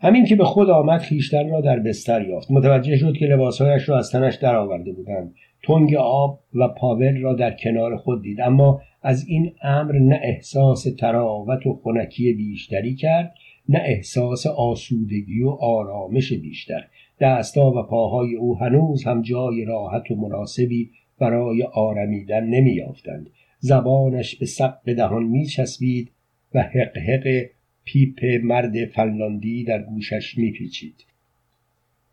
همین 0.00 0.24
که 0.24 0.36
به 0.36 0.44
خود 0.44 0.70
آمد 0.70 1.00
خیشتن 1.00 1.50
را 1.50 1.60
در 1.60 1.78
بستر 1.78 2.28
یافت. 2.28 2.50
متوجه 2.50 2.96
شد 2.96 3.16
که 3.16 3.26
لباسهایش 3.26 3.88
را 3.88 3.98
از 3.98 4.10
تنش 4.10 4.34
درآورده 4.34 4.92
بودند. 4.92 5.34
تنگ 5.62 5.94
آب 5.94 6.40
و 6.54 6.68
پاول 6.68 7.20
را 7.20 7.34
در 7.34 7.56
کنار 7.56 7.96
خود 7.96 8.22
دید. 8.22 8.40
اما 8.40 8.80
از 9.02 9.28
این 9.28 9.52
امر 9.62 9.98
نه 9.98 10.20
احساس 10.22 10.86
تراوت 10.98 11.66
و 11.66 11.80
خنکی 11.84 12.32
بیشتری 12.32 12.94
کرد 12.94 13.34
نه 13.68 13.82
احساس 13.84 14.46
آسودگی 14.46 15.42
و 15.42 15.50
آرامش 15.50 16.32
بیشتر. 16.32 16.84
دستا 17.20 17.70
و 17.70 17.82
پاهای 17.82 18.34
او 18.34 18.58
هنوز 18.58 19.04
هم 19.04 19.22
جای 19.22 19.64
راحت 19.64 20.10
و 20.10 20.14
مناسبی 20.14 20.90
برای 21.18 21.62
آرمیدن 21.62 22.44
نمیافتند 22.44 23.30
زبانش 23.58 24.36
به 24.36 24.46
سقف 24.46 24.88
دهان 24.88 25.22
میچسبید 25.22 26.10
و 26.54 26.62
حق 26.62 27.46
پیپ 27.84 28.24
مرد 28.42 28.84
فنلاندی 28.84 29.64
در 29.64 29.82
گوشش 29.82 30.38
میپیچید. 30.38 31.04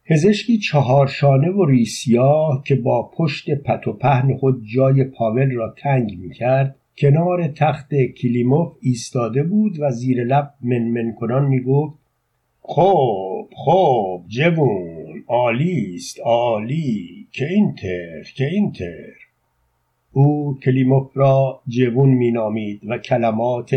پزشکی 0.05 0.57
چهارشانه 0.57 1.49
و 1.49 1.65
ریسیاه 1.65 2.63
که 2.67 2.75
با 2.75 3.11
پشت 3.17 3.51
پت 3.51 3.87
و 3.87 3.93
پهن 3.93 4.37
خود 4.37 4.63
جای 4.75 5.03
پاول 5.03 5.51
را 5.51 5.75
تنگ 5.77 6.17
می‌کرد 6.19 6.75
کنار 6.97 7.47
تخت 7.47 7.95
کلیموف 8.21 8.73
ایستاده 8.81 9.43
بود 9.43 9.75
و 9.79 9.91
زیر 9.91 10.23
لب 10.23 10.53
منمن 10.61 11.13
کنان 11.13 11.45
می‌گفت 11.45 11.99
خب 12.61 13.49
خب 13.65 14.23
جوون 14.27 14.94
عالی 15.27 15.95
است 15.95 16.19
عالی. 16.19 17.27
که 17.31 17.45
اینتر 17.47 18.23
که 18.35 18.45
اینتر 18.45 19.13
او 20.11 20.59
کلیموف 20.63 21.11
را 21.13 21.61
جوون 21.67 22.09
مینامید 22.09 22.81
و 22.87 22.97
کلمات 22.97 23.75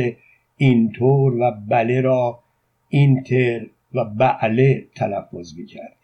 اینطور 0.56 1.34
و 1.34 1.52
بله 1.68 2.00
را 2.00 2.40
اینتر 2.88 3.66
و 3.94 4.04
بله 4.04 4.86
تلفظ 4.96 5.58
می‌کرد. 5.58 5.96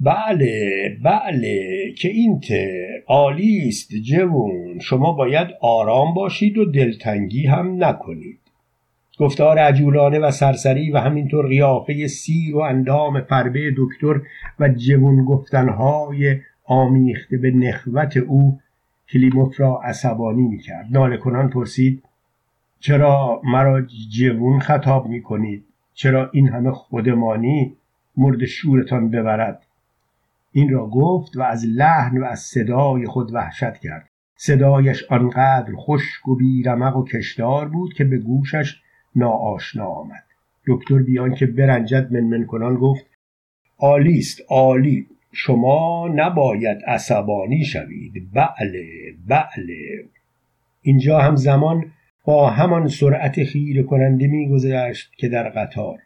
بله 0.00 0.88
بله 1.04 1.92
که 1.98 2.08
اینتر 2.08 3.02
عالی 3.06 3.68
است 3.68 3.94
جوون. 3.94 4.78
شما 4.78 5.12
باید 5.12 5.48
آرام 5.60 6.14
باشید 6.14 6.58
و 6.58 6.64
دلتنگی 6.64 7.46
هم 7.46 7.84
نکنید. 7.84 8.41
گفتار 9.18 9.58
عجولانه 9.58 10.18
و 10.18 10.30
سرسری 10.30 10.90
و 10.90 10.98
همینطور 10.98 11.48
قیافه 11.48 12.06
سیر 12.06 12.56
و 12.56 12.58
اندام 12.58 13.20
فربه 13.20 13.74
دکتر 13.76 14.20
و 14.60 14.68
جوون 14.68 15.24
گفتنهای 15.24 16.40
آمیخته 16.64 17.36
به 17.36 17.50
نخوت 17.50 18.16
او 18.16 18.60
کلیموف 19.12 19.60
را 19.60 19.80
عصبانی 19.84 20.42
می‌کرد. 20.42 20.86
ناله 20.90 21.16
کنان 21.16 21.50
پرسید 21.50 22.02
چرا 22.80 23.40
مرا 23.44 23.82
جوون 24.10 24.60
خطاب 24.60 25.06
می‌کنید؟ 25.06 25.64
چرا 25.94 26.30
این 26.32 26.48
همه 26.48 26.70
خودمانی 26.70 27.76
مرد 28.16 28.44
شورتان 28.44 29.10
ببرد؟ 29.10 29.66
این 30.52 30.70
را 30.70 30.86
گفت 30.86 31.36
و 31.36 31.42
از 31.42 31.64
لحن 31.66 32.18
و 32.18 32.24
از 32.24 32.40
صدای 32.40 33.06
خود 33.06 33.34
وحشت 33.34 33.78
کرد. 33.78 34.08
صدایش 34.36 35.04
آنقدر 35.10 35.72
خشک 35.76 36.28
و 36.28 36.36
بیرمق 36.36 36.96
و 36.96 37.04
کشدار 37.04 37.68
بود 37.68 37.94
که 37.94 38.04
به 38.04 38.18
گوشش 38.18 38.82
ناآشنا 39.16 39.86
آمد. 39.86 40.24
دکتر 40.66 40.98
بیان 40.98 41.34
که 41.34 41.46
برنجد 41.46 42.12
منمن 42.12 42.46
کنان 42.46 42.74
گفت 42.74 43.06
عالی 43.78 44.18
است 44.18 44.42
عالی. 44.48 45.06
شما 45.32 46.08
نباید 46.14 46.78
عصبانی 46.86 47.64
شوید. 47.64 48.12
بله 48.34 48.86
بله. 49.28 50.04
اینجا 50.82 51.18
هم 51.18 51.36
زمان 51.36 51.84
با 52.24 52.50
همان 52.50 52.88
سرعت 52.88 53.44
خیره 53.44 53.82
کننده 53.82 54.26
میگذشت 54.26 55.12
که 55.16 55.28
در 55.28 55.48
قطار. 55.48 55.98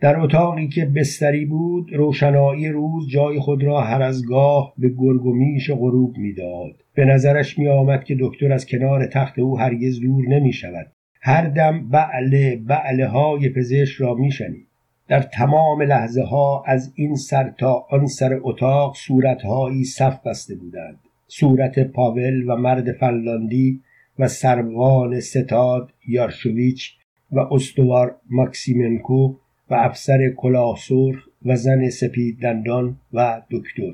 در 0.00 0.20
اتاقی 0.20 0.68
که 0.68 0.84
بستری 0.84 1.44
بود 1.44 1.92
روشنایی 1.92 2.68
روز 2.68 3.08
جای 3.08 3.38
خود 3.38 3.62
را 3.62 3.80
هر 3.80 4.02
از 4.02 4.26
گاه 4.26 4.72
به 4.78 4.88
گرگ 4.88 5.26
و 5.26 5.32
میش 5.32 5.70
غروب 5.70 6.18
می‌داد. 6.18 6.74
به 6.94 7.04
نظرش 7.04 7.58
می 7.58 7.68
آمد 7.68 8.04
که 8.04 8.16
دکتر 8.20 8.52
از 8.52 8.66
کنار 8.66 9.06
تخت 9.06 9.38
او 9.38 9.58
هرگز 9.58 10.00
دور 10.00 10.28
نمی 10.28 10.52
شود 10.52 10.86
هر 11.26 11.46
دم 11.46 11.88
بعله 11.88 12.56
بعله 12.56 13.08
های 13.08 13.48
پزشک 13.48 14.00
را 14.00 14.14
می 14.14 14.32
شنید. 14.32 14.66
در 15.08 15.20
تمام 15.20 15.82
لحظه 15.82 16.22
ها 16.22 16.64
از 16.66 16.92
این 16.94 17.16
سر 17.16 17.50
تا 17.58 17.86
آن 17.90 18.06
سر 18.06 18.40
اتاق 18.42 18.96
صورتهایی 18.96 19.84
صف 19.84 20.26
بسته 20.26 20.54
بودند 20.54 20.98
صورت 21.28 21.78
پاول 21.78 22.44
و 22.48 22.56
مرد 22.56 22.92
فنلاندی 22.92 23.80
و 24.18 24.28
سروان 24.28 25.20
ستاد 25.20 25.92
یارشویچ 26.08 26.92
و 27.32 27.38
استوار 27.38 28.16
ماکسیمنکو 28.30 29.34
و 29.70 29.74
افسر 29.74 30.30
کلاه 30.36 30.76
سرخ 30.76 31.28
و 31.44 31.56
زن 31.56 31.88
سپید 31.88 32.38
دندان 32.42 32.96
و 33.12 33.42
دکتر 33.50 33.92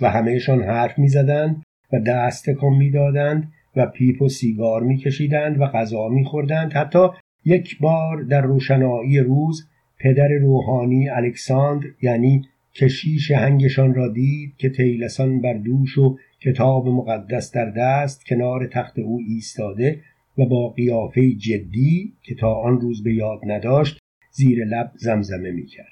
و 0.00 0.10
همهشان 0.10 0.62
حرف 0.62 0.98
می‌زدند 0.98 1.62
و 1.92 2.00
دست 2.00 2.50
تکان 2.50 2.72
می‌دادند 2.72 3.52
و 3.76 3.86
پیپ 3.86 4.22
و 4.22 4.28
سیگار 4.28 4.82
میکشیدند 4.82 5.60
و 5.60 5.66
غذا 5.66 6.08
میخوردند 6.08 6.72
حتی 6.72 7.08
یک 7.44 7.78
بار 7.78 8.22
در 8.22 8.40
روشنایی 8.40 9.18
روز 9.18 9.68
پدر 9.98 10.28
روحانی 10.28 11.08
الکساندر 11.08 11.86
یعنی 12.02 12.42
کشیش 12.74 13.30
هنگشان 13.30 13.94
را 13.94 14.08
دید 14.08 14.56
که 14.58 14.70
تیلسان 14.70 15.40
بر 15.40 15.54
دوش 15.54 15.98
و 15.98 16.18
کتاب 16.40 16.88
مقدس 16.88 17.52
در 17.52 17.70
دست 17.70 18.26
کنار 18.26 18.66
تخت 18.66 18.98
او 18.98 19.20
ایستاده 19.28 20.00
و 20.38 20.46
با 20.46 20.68
قیافه 20.68 21.30
جدی 21.30 22.12
که 22.22 22.34
تا 22.34 22.54
آن 22.54 22.80
روز 22.80 23.02
به 23.02 23.14
یاد 23.14 23.40
نداشت 23.46 23.98
زیر 24.32 24.64
لب 24.64 24.92
زمزمه 24.96 25.50
می 25.50 25.66
کرد. 25.66 25.86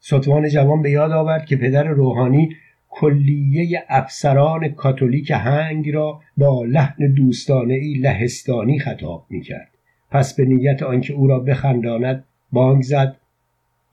سطوان 0.00 0.48
جوان 0.48 0.82
به 0.82 0.90
یاد 0.90 1.12
آورد 1.12 1.46
که 1.46 1.56
پدر 1.56 1.84
روحانی 1.84 2.48
کلیه 3.00 3.84
افسران 3.88 4.68
کاتولیک 4.68 5.30
هنگ 5.30 5.90
را 5.90 6.20
با 6.36 6.64
لحن 6.64 7.14
دوستانه 7.14 7.74
ای 7.74 7.94
لهستانی 7.94 8.78
خطاب 8.78 9.26
می 9.30 9.40
کرد. 9.40 9.70
پس 10.10 10.36
به 10.36 10.44
نیت 10.44 10.82
آنکه 10.82 11.12
او 11.12 11.26
را 11.26 11.38
بخنداند 11.38 12.24
بانگ 12.52 12.82
زد 12.82 13.16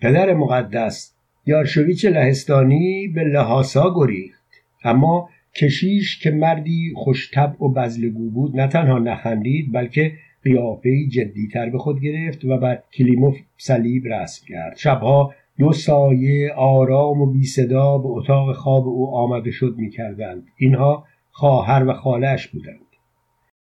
پدر 0.01 0.33
مقدس 0.33 1.13
یارشویچ 1.45 2.05
لهستانی 2.05 3.07
به 3.07 3.23
لحاسا 3.23 3.93
گریخت 3.95 4.43
اما 4.83 5.29
کشیش 5.55 6.19
که 6.19 6.31
مردی 6.31 6.93
خوشتب 6.95 7.61
و 7.61 7.69
بزلگو 7.69 8.29
بود 8.29 8.55
نه 8.55 8.67
تنها 8.67 8.99
نخندید 8.99 9.73
بلکه 9.73 10.11
قیافه 10.43 11.05
جدیتر 11.05 11.69
به 11.69 11.77
خود 11.77 12.01
گرفت 12.01 12.45
و 12.45 12.57
بر 12.57 12.79
کلیموف 12.93 13.37
صلیب 13.57 14.07
رسم 14.07 14.45
کرد 14.47 14.77
شبها 14.77 15.33
دو 15.59 15.71
سایه 15.71 16.53
آرام 16.53 17.21
و 17.21 17.25
بی 17.25 17.43
صدا 17.43 17.97
به 17.97 18.07
اتاق 18.07 18.55
خواب 18.55 18.87
او 18.87 19.15
آمده 19.15 19.51
شد 19.51 19.75
می 19.77 19.89
کردند. 19.89 20.45
اینها 20.57 21.05
خواهر 21.31 21.89
و 21.89 21.93
خالش 21.93 22.47
بودند. 22.47 22.79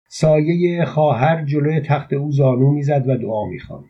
سایه 0.07 0.85
خواهر 0.85 1.45
جلوی 1.45 1.79
تخت 1.79 2.13
او 2.13 2.31
زانو 2.31 2.71
می‌زد 2.71 3.09
و 3.09 3.17
دعا 3.17 3.45
می‌خواند. 3.45 3.89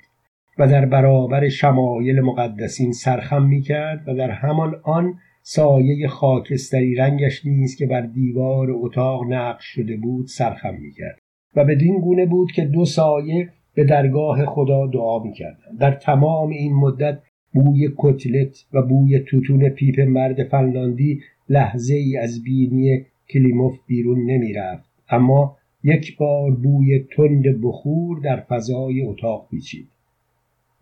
و 0.59 0.67
در 0.67 0.85
برابر 0.85 1.49
شمایل 1.49 2.21
مقدسین 2.21 2.91
سرخم 2.91 3.43
می‌کرد 3.43 4.03
و 4.07 4.15
در 4.15 4.29
همان 4.29 4.75
آن 4.83 5.13
سایه 5.43 6.07
خاکستری 6.07 6.95
رنگش 6.95 7.45
نیز 7.45 7.75
که 7.75 7.85
بر 7.85 8.01
دیوار 8.01 8.67
اتاق 8.71 9.23
نقش 9.29 9.65
شده 9.65 9.97
بود 9.97 10.27
سرخم 10.27 10.73
می‌کرد. 10.73 11.19
و 11.55 11.65
بدین 11.65 12.01
گونه 12.01 12.25
بود 12.25 12.51
که 12.51 12.65
دو 12.65 12.85
سایه 12.85 13.49
به 13.75 13.83
درگاه 13.83 14.45
خدا 14.45 14.87
دعا 14.87 15.19
می‌کردند. 15.19 15.79
در 15.79 15.91
تمام 15.91 16.49
این 16.49 16.75
مدت 16.75 17.19
بوی 17.53 17.89
کتلت 17.97 18.65
و 18.73 18.81
بوی 18.81 19.19
توتون 19.19 19.69
پیپ 19.69 19.99
مرد 19.99 20.43
فنلاندی 20.43 21.21
لحظه 21.49 21.95
ای 21.95 22.17
از 22.17 22.43
بینی 22.43 23.05
کلیموف 23.29 23.79
بیرون 23.87 24.25
نمی‌رفت. 24.25 24.89
اما 25.09 25.57
یک 25.83 26.17
بار 26.17 26.51
بوی 26.51 26.99
تند 26.99 27.61
بخور 27.61 28.19
در 28.19 28.39
فضای 28.39 29.01
اتاق 29.01 29.47
پیچید. 29.51 29.87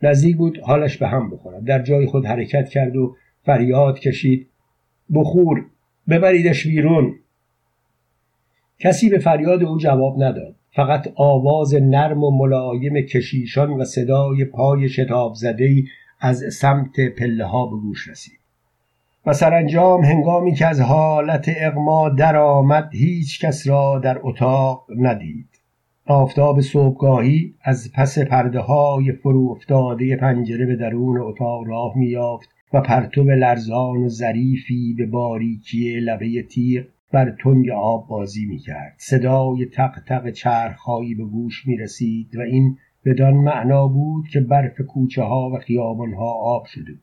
نزدیک 0.03 0.37
بود 0.37 0.59
حالش 0.59 0.97
به 0.97 1.07
هم 1.07 1.29
بخورد. 1.29 1.63
در 1.63 1.81
جای 1.81 2.05
خود 2.05 2.25
حرکت 2.25 2.69
کرد 2.69 2.95
و 2.95 3.15
فریاد 3.43 3.99
کشید. 3.99 4.47
بخور 5.13 5.65
ببریدش 6.09 6.67
بیرون. 6.67 7.15
کسی 8.79 9.09
به 9.09 9.17
فریاد 9.17 9.63
او 9.63 9.77
جواب 9.77 10.23
نداد. 10.23 10.55
فقط 10.71 11.13
آواز 11.15 11.75
نرم 11.75 12.23
و 12.23 12.31
ملایم 12.31 13.01
کشیشان 13.01 13.69
و 13.69 13.83
صدای 13.83 14.45
پای 14.45 14.89
شتاب 14.89 15.33
زده 15.33 15.83
از 16.19 16.43
سمت 16.53 16.99
پله 17.17 17.45
ها 17.45 17.65
به 17.65 17.75
گوش 17.75 18.07
رسید. 18.07 18.39
و 19.25 19.33
سرانجام 19.33 20.03
هنگامی 20.03 20.53
که 20.53 20.67
از 20.67 20.81
حالت 20.81 21.49
اغما 21.57 22.09
درآمد 22.09 22.89
هیچ 22.93 23.45
کس 23.45 23.67
را 23.67 23.99
در 23.99 24.19
اتاق 24.23 24.85
ندید. 24.97 25.49
آفتاب 26.05 26.61
صبحگاهی 26.61 27.53
از 27.61 27.91
پس 27.95 28.19
پرده 28.19 28.59
های 28.59 29.11
فرو 29.11 29.51
افتاده 29.51 30.15
پنجره 30.15 30.65
به 30.65 30.75
درون 30.75 31.21
اتاق 31.21 31.67
راه 31.67 31.97
میافت 31.97 32.49
و 32.73 32.81
پرتو 32.81 33.23
لرزان 33.23 33.97
و 33.97 34.09
ظریفی 34.09 34.95
به 34.97 35.05
باریکی 35.05 35.99
لبه 35.99 36.43
تیغ 36.43 36.85
بر 37.11 37.35
تنگ 37.43 37.69
آب 37.69 38.07
بازی 38.07 38.45
می‌کرد. 38.45 38.93
صدای 38.97 39.65
تق 39.65 39.99
تق 40.07 40.29
چرخهایی 40.29 41.15
به 41.15 41.23
گوش 41.23 41.67
می 41.67 41.77
رسید 41.77 42.35
و 42.35 42.41
این 42.41 42.77
بدان 43.05 43.33
معنا 43.33 43.87
بود 43.87 44.27
که 44.27 44.39
برف 44.39 44.81
کوچه 44.81 45.23
ها 45.23 45.49
و 45.49 45.57
خیابان 45.57 46.13
ها 46.13 46.31
آب 46.31 46.65
شده 46.65 46.91
بود. 46.91 46.99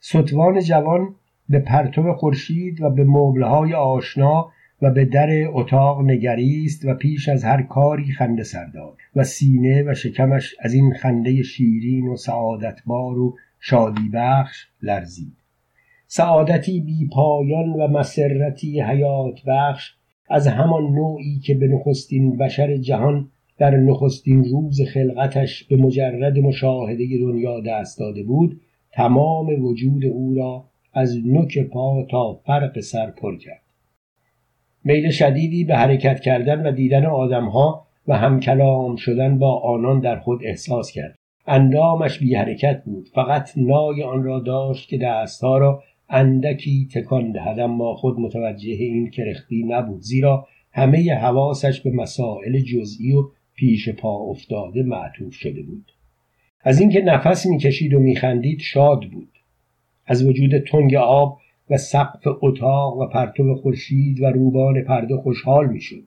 ستوان 0.00 0.60
جوان 0.60 1.14
به 1.48 1.58
پرتو 1.58 2.12
خورشید 2.12 2.80
و 2.80 2.90
به 2.90 3.04
مبلهای 3.04 3.74
آشنا 3.74 4.50
و 4.82 4.90
به 4.90 5.04
در 5.04 5.28
اتاق 5.48 6.02
نگریست 6.02 6.84
و 6.84 6.94
پیش 6.94 7.28
از 7.28 7.44
هر 7.44 7.62
کاری 7.62 8.12
خنده 8.12 8.42
سرداد 8.42 8.96
و 9.16 9.24
سینه 9.24 9.82
و 9.82 9.94
شکمش 9.94 10.54
از 10.60 10.74
این 10.74 10.94
خنده 10.94 11.42
شیرین 11.42 12.08
و 12.08 12.16
سعادتبار 12.16 13.18
و 13.18 13.36
شادی 13.60 14.10
بخش 14.14 14.68
لرزید. 14.82 15.36
سعادتی 16.06 16.80
بی 16.80 17.08
پایان 17.12 17.68
و 17.68 17.88
مسرتی 17.88 18.80
حیات 18.80 19.40
بخش 19.46 19.94
از 20.30 20.46
همان 20.46 20.82
نوعی 20.82 21.38
که 21.38 21.54
به 21.54 21.68
نخستین 21.68 22.36
بشر 22.36 22.76
جهان 22.76 23.30
در 23.58 23.76
نخستین 23.76 24.44
روز 24.44 24.80
خلقتش 24.82 25.64
به 25.64 25.76
مجرد 25.76 26.38
مشاهده 26.38 27.18
دنیا 27.20 27.60
دست 27.60 27.98
داده 27.98 28.22
بود 28.22 28.60
تمام 28.92 29.64
وجود 29.64 30.04
او 30.04 30.34
را 30.34 30.64
از 30.94 31.26
نوک 31.26 31.58
پا 31.58 32.06
تا 32.10 32.34
فرق 32.34 32.80
سر 32.80 33.10
پر 33.10 33.36
کرد. 33.36 33.62
میل 34.84 35.10
شدیدی 35.10 35.64
به 35.64 35.76
حرکت 35.76 36.20
کردن 36.20 36.66
و 36.66 36.72
دیدن 36.72 37.06
آدمها 37.06 37.86
و 38.08 38.16
همکلام 38.16 38.96
شدن 38.96 39.38
با 39.38 39.60
آنان 39.60 40.00
در 40.00 40.18
خود 40.18 40.40
احساس 40.44 40.90
کرد. 40.90 41.16
اندامش 41.46 42.18
بی 42.18 42.34
حرکت 42.34 42.82
بود 42.84 43.08
فقط 43.14 43.50
نای 43.56 44.02
آن 44.02 44.24
را 44.24 44.40
داشت 44.40 44.88
که 44.88 44.98
دستها 44.98 45.58
را 45.58 45.82
اندکی 46.08 46.88
تکان 46.94 47.32
دهد 47.32 47.58
اما 47.60 47.94
خود 47.94 48.20
متوجه 48.20 48.70
این 48.70 49.10
کرختی 49.10 49.62
نبود 49.62 50.00
زیرا 50.00 50.46
همه 50.72 51.14
حواسش 51.14 51.80
به 51.80 51.90
مسائل 51.90 52.60
جزئی 52.60 53.12
و 53.12 53.22
پیش 53.56 53.88
پا 53.88 54.16
افتاده 54.16 54.82
معطوف 54.82 55.34
شده 55.34 55.62
بود. 55.62 55.92
از 56.62 56.80
اینکه 56.80 57.00
نفس 57.00 57.46
می‌کشید 57.46 57.94
و 57.94 57.98
میخندید 57.98 58.60
شاد 58.60 59.04
بود. 59.12 59.28
از 60.06 60.24
وجود 60.24 60.58
تنگ 60.58 60.94
آب 60.94 61.38
و 61.70 61.76
سقف 61.76 62.26
اتاق 62.42 62.98
و 62.98 63.06
پرتو 63.06 63.54
خورشید 63.54 64.22
و 64.22 64.26
روبان 64.26 64.82
پرده 64.82 65.16
خوشحال 65.16 65.66
می‌شد. 65.66 66.02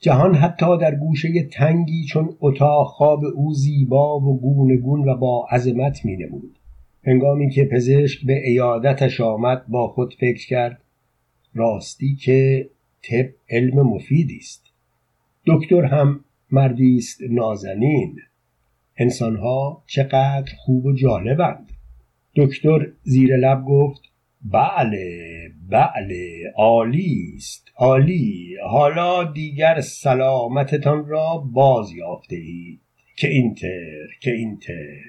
جهان 0.00 0.34
حتی 0.34 0.78
در 0.78 0.94
گوشه 0.94 1.42
تنگی 1.42 2.04
چون 2.04 2.36
اتاق 2.40 2.86
خواب 2.86 3.24
او 3.34 3.54
زیبا 3.54 4.20
و 4.20 4.40
گونگون 4.40 5.08
و 5.08 5.16
با 5.16 5.46
عظمت 5.50 6.04
مینمود. 6.04 6.58
هنگامی 7.04 7.50
که 7.50 7.64
پزشک 7.64 8.26
به 8.26 8.48
ایادتش 8.48 9.20
آمد 9.20 9.66
با 9.68 9.88
خود 9.88 10.14
فکر 10.14 10.46
کرد 10.46 10.82
راستی 11.54 12.14
که 12.14 12.68
طب 13.02 13.28
علم 13.50 13.82
مفیدی 13.82 14.36
است. 14.36 14.66
دکتر 15.46 15.84
هم 15.84 16.20
مردی 16.52 16.96
است 16.96 17.20
نازنین. 17.30 18.18
انسانها 18.96 19.82
چقدر 19.86 20.52
خوب 20.58 20.86
و 20.86 20.92
جالبند. 20.92 21.72
دکتر 22.36 22.86
زیر 23.02 23.36
لب 23.36 23.64
گفت 23.64 24.02
بله 24.44 25.50
بله 25.70 26.52
عالی 26.56 27.34
است 27.36 27.68
عالی. 27.76 28.56
حالا 28.70 29.24
دیگر 29.24 29.80
سلامتتان 29.80 31.06
را 31.06 31.38
باز 31.52 31.92
یافته 31.92 32.36
اید 32.36 32.80
که 33.16 33.28
اینتر 33.28 34.06
که 34.20 34.30
اینتر. 34.30 35.02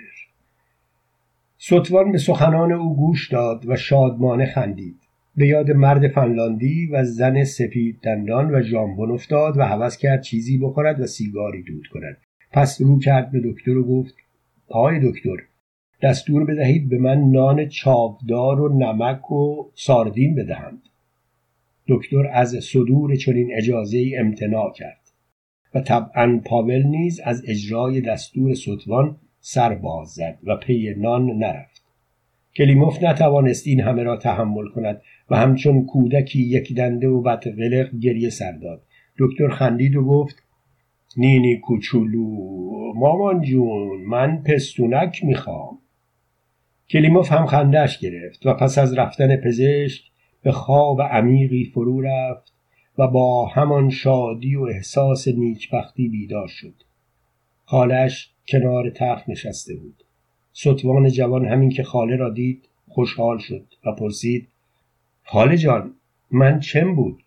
ستوان 1.58 2.12
به 2.12 2.18
سخنان 2.18 2.72
او 2.72 2.96
گوش 2.96 3.32
داد 3.32 3.70
و 3.70 3.76
شادمانه 3.76 4.46
خندید. 4.46 5.03
به 5.36 5.48
یاد 5.48 5.72
مرد 5.72 6.08
فنلاندی 6.08 6.88
و 6.88 7.04
زن 7.04 7.44
سپید 7.44 8.00
دندان 8.02 8.56
و 8.56 8.62
ژامبون 8.62 9.12
افتاد 9.12 9.58
و 9.58 9.62
هوس 9.62 9.98
کرد 9.98 10.22
چیزی 10.22 10.58
بخورد 10.58 11.00
و 11.00 11.08
سیگاری 11.08 11.64
دود 11.64 11.88
کند. 11.88 12.18
پس 12.52 12.82
رو 12.82 13.00
کرد 13.00 13.32
به 13.32 13.42
دکتر 13.46 13.78
و 13.78 13.84
گفت 13.84 14.16
آقای 14.68 15.12
دکتر 15.12 15.38
دستور 16.04 16.46
بدهید 16.46 16.90
به 16.90 16.98
من 16.98 17.32
نان 17.32 17.68
چاودار 17.68 18.62
و 18.62 18.78
نمک 18.78 19.32
و 19.32 19.72
ساردین 19.76 20.36
بدهند 20.36 20.82
دکتر 21.88 22.28
از 22.34 22.50
صدور 22.50 23.16
چنین 23.16 23.50
اجازه 23.54 23.98
ای 23.98 24.18
امتناع 24.18 24.74
کرد 24.76 25.02
و 25.74 25.82
طبعا 25.82 26.42
پاول 26.46 26.84
نیز 26.84 27.20
از 27.20 27.44
اجرای 27.48 28.02
دستور 28.02 28.54
ستوان 28.54 29.18
سر 29.40 29.76
باز 29.76 30.08
زد 30.08 30.38
و 30.44 30.56
پی 30.58 30.96
نان 30.98 31.26
نرفت. 31.26 31.73
کلیموف 32.56 33.04
نتوانست 33.04 33.68
این 33.68 33.82
همه 33.82 34.04
را 34.04 34.18
تحمل 34.18 34.68
کند 34.68 35.02
و 35.30 35.38
همچون 35.38 35.86
کودکی 35.86 36.40
یک 36.40 36.76
دنده 36.76 37.08
و 37.08 37.22
بدقلق 37.22 37.96
گریه 38.02 38.30
سر 38.30 38.52
داد. 38.52 38.84
دکتر 39.20 39.50
خندید 39.50 39.96
و 39.96 40.04
گفت 40.04 40.44
نینی 41.18 41.58
کوچولو 41.58 42.94
مامان 42.96 43.42
جون 43.42 44.02
من 44.02 44.44
پستونک 44.44 45.24
می‌خوام. 45.24 45.80
کلیموف 46.90 47.32
هم 47.32 47.46
خندش 47.46 48.00
گرفت 48.00 48.46
و 48.46 48.54
پس 48.54 48.78
از 48.78 48.98
رفتن 48.98 49.36
پزشک 49.36 50.04
به 50.44 50.52
خواب 50.52 51.02
عمیقی 51.02 51.64
فرو 51.74 52.02
رفت 52.02 52.54
و 52.98 53.08
با 53.08 53.46
همان 53.46 53.90
شادی 53.90 54.56
و 54.56 54.64
احساس 54.64 55.28
نیکبختی 55.28 56.10
بیدار 56.10 56.48
شد. 56.48 56.76
خالش 57.66 58.34
کنار 58.48 58.90
تخت 58.90 59.30
نشسته 59.30 59.76
بود. 59.76 60.03
ستوان 60.54 61.10
جوان 61.10 61.46
همین 61.46 61.70
که 61.70 61.84
خاله 61.84 62.16
را 62.16 62.30
دید 62.30 62.70
خوشحال 62.88 63.38
شد 63.38 63.66
و 63.86 63.92
پرسید 63.92 64.48
خاله 65.24 65.58
جان 65.58 65.94
من 66.32 66.60
چم 66.60 66.96
بود؟ 66.96 67.24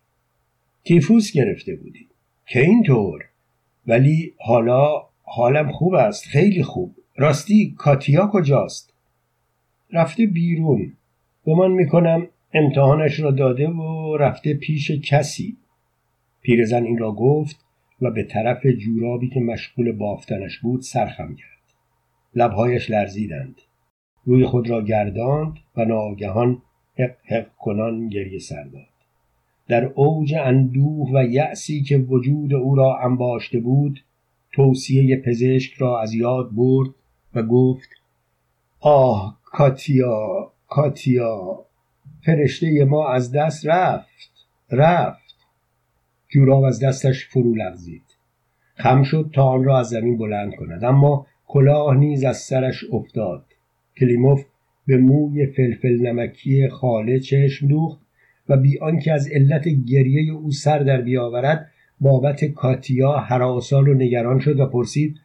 تیفوس 0.85 1.33
گرفته 1.33 1.77
بودی. 1.77 2.07
که 2.47 2.61
اینطور؟ 2.61 3.25
ولی 3.87 4.35
حالا 4.39 5.03
حالم 5.23 5.73
خوب 5.73 5.95
است 5.95 6.25
خیلی 6.25 6.63
خوب. 6.63 6.95
راستی 7.17 7.75
کاتیا 7.79 8.31
کجاست؟ 8.33 8.93
رفته 9.93 10.27
بیرون. 10.27 10.93
گمان 11.47 11.71
می‌کنم 11.71 12.29
امتحانش 12.55 13.21
را 13.21 13.31
داده 13.31 13.69
و 13.69 14.17
رفته 14.17 14.55
پیش 14.55 14.91
کسی. 14.91 15.57
پیرزن 16.43 16.85
این 16.85 16.99
را 16.99 17.13
گفت 17.13 17.57
و 18.03 18.11
به 18.11 18.23
طرف 18.23 18.67
جورابی 18.67 19.29
که 19.29 19.41
مشغول 19.41 19.93
بافتنش 19.93 20.59
بود 20.59 20.81
سرخم 20.81 21.35
کرد 21.35 21.56
لبهایش 22.37 22.91
لرزیدند. 22.91 23.57
روی 24.25 24.45
خود 24.45 24.71
را 24.71 24.83
گرداند 24.83 25.59
و 25.77 25.85
ناگهان 25.85 26.63
حق 26.99 27.17
حق 27.25 27.47
کنان 27.59 28.09
گریه 28.09 28.39
سر 28.39 28.65
داد. 28.65 28.87
در 29.69 29.85
اوج 29.85 30.35
اندوه 30.35 31.11
و 31.15 31.25
یأسی 31.25 31.83
که 31.83 31.99
وجود 31.99 32.55
او 32.55 32.75
را 32.75 32.99
انباشته 32.99 33.61
بود 33.61 34.05
توصیه 34.53 35.17
پزشک 35.17 35.75
را 35.79 36.01
از 36.01 36.15
یاد 36.15 36.55
برد 36.55 36.91
و 37.35 37.43
گفت 37.43 37.89
آه 38.81 39.39
کاتیا 39.45 40.53
کاتیا 40.69 41.65
فرشته 42.23 42.85
ما 42.85 43.09
از 43.09 43.33
دست 43.33 43.67
رفت 43.67 44.31
رفت. 44.71 45.37
جوراب 46.29 46.65
از 46.65 46.83
دستش 46.83 47.27
فرو 47.27 47.55
لغزید. 47.55 48.03
خم 48.75 49.03
شد 49.03 49.31
تا 49.35 49.45
آن 49.45 49.65
را 49.65 49.79
از 49.79 49.89
زمین 49.89 50.19
بلند 50.19 50.55
کند. 50.57 50.85
اما 50.85 51.27
کلاه 51.47 51.97
نیز 51.97 52.25
از 52.25 52.37
سرش 52.37 52.85
افتاد. 52.93 53.45
کلیموف 54.01 54.45
به 54.87 54.97
موی 54.97 55.47
فلفل 55.47 56.01
نمکی 56.01 56.69
خاله 56.69 57.21
چشم 57.21 57.69
دوخت 57.69 58.01
و 58.49 58.57
بی 58.57 58.79
آنکه 58.79 59.13
از 59.13 59.29
علت 59.29 59.69
گریه 59.69 60.33
او 60.33 60.51
سر 60.51 60.79
در 60.79 61.01
بیاورد 61.01 61.71
بابت 62.01 62.45
کاتیا 62.45 63.13
حراسان 63.13 63.89
و 63.89 63.95
نگران 63.95 64.39
شد 64.39 64.61
و 64.61 64.67
پرسید 64.67 65.17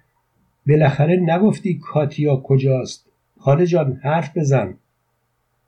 بالاخره 0.68 1.16
نگفتی 1.16 1.74
کاتیا 1.74 2.36
کجاست؟ 2.36 3.06
خاله 3.38 3.66
جان 3.66 4.00
حرف 4.04 4.38
بزن. 4.38 4.74